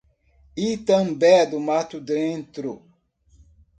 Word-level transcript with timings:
Itambé 0.67 1.33
do 1.49 1.57
Mato 1.67 1.97
Dentro 2.07 2.71